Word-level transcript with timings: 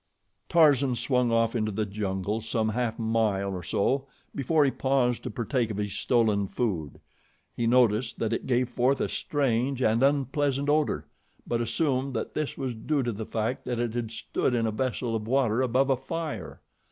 Tarzan 0.49 0.95
swung 0.95 1.31
off 1.31 1.55
into 1.55 1.71
the 1.71 1.85
jungle 1.85 2.41
some 2.41 2.69
half 2.69 2.97
mile 2.97 3.51
or 3.51 3.61
so 3.61 4.07
before 4.33 4.65
he 4.65 4.71
paused 4.71 5.21
to 5.21 5.29
partake 5.29 5.69
of 5.69 5.77
his 5.77 5.93
stolen 5.93 6.47
food. 6.47 6.99
He 7.55 7.67
noticed 7.67 8.17
that 8.17 8.33
it 8.33 8.47
gave 8.47 8.67
forth 8.67 8.99
a 8.99 9.07
strange 9.07 9.79
and 9.83 10.01
unpleasant 10.01 10.69
odor, 10.69 11.05
but 11.45 11.61
assumed 11.61 12.15
that 12.15 12.33
this 12.33 12.57
was 12.57 12.73
due 12.73 13.03
to 13.03 13.11
the 13.11 13.27
fact 13.27 13.63
that 13.65 13.77
it 13.77 13.93
had 13.93 14.09
stood 14.09 14.55
in 14.55 14.65
a 14.65 14.71
vessel 14.71 15.15
of 15.15 15.27
water 15.27 15.61
above 15.61 15.91
a 15.91 15.97
fire. 15.97 16.61